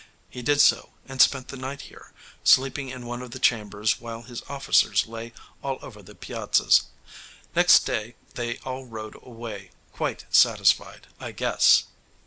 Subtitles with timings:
[0.31, 2.11] He did so, and spent the night here,
[2.43, 5.31] sleeping in one of the chambers while his officers lay
[5.61, 6.85] all over the piazzas.
[7.55, 11.83] Next day they all rode away, quite satisfied, I guess.